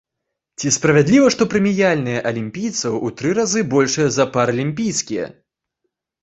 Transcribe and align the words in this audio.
Ці 0.59 0.69
справядліва, 0.77 1.27
што 1.35 1.45
прэміяльныя 1.51 2.23
алімпійцаў 2.29 2.97
у 3.09 3.13
тры 3.19 3.35
разы 3.41 3.61
большыя 3.75 4.09
за 4.17 4.25
паралімпійскія? 4.39 5.29